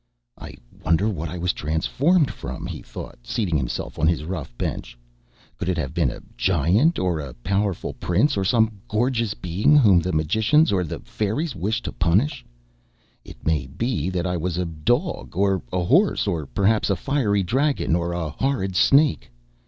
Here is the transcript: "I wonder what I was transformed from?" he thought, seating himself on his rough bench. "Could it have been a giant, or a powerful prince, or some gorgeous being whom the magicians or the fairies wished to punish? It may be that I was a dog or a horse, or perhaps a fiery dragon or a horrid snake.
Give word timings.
"I 0.35 0.55
wonder 0.83 1.07
what 1.07 1.29
I 1.29 1.37
was 1.37 1.53
transformed 1.53 2.31
from?" 2.33 2.65
he 2.65 2.81
thought, 2.81 3.19
seating 3.21 3.55
himself 3.55 3.99
on 3.99 4.07
his 4.07 4.23
rough 4.23 4.51
bench. 4.57 4.97
"Could 5.59 5.69
it 5.69 5.77
have 5.77 5.93
been 5.93 6.09
a 6.09 6.21
giant, 6.35 6.97
or 6.97 7.19
a 7.19 7.35
powerful 7.35 7.93
prince, 7.93 8.35
or 8.35 8.43
some 8.43 8.79
gorgeous 8.87 9.35
being 9.35 9.75
whom 9.77 9.99
the 9.99 10.11
magicians 10.11 10.71
or 10.71 10.83
the 10.83 11.01
fairies 11.01 11.55
wished 11.55 11.83
to 11.85 11.91
punish? 11.91 12.43
It 13.23 13.45
may 13.45 13.67
be 13.67 14.09
that 14.09 14.25
I 14.25 14.37
was 14.37 14.57
a 14.57 14.65
dog 14.65 15.35
or 15.37 15.61
a 15.71 15.83
horse, 15.83 16.25
or 16.25 16.47
perhaps 16.47 16.89
a 16.89 16.95
fiery 16.95 17.43
dragon 17.43 17.95
or 17.95 18.11
a 18.13 18.29
horrid 18.31 18.75
snake. 18.75 19.29